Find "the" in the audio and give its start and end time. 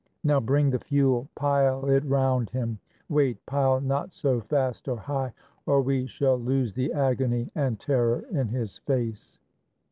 0.71-0.79, 6.73-6.91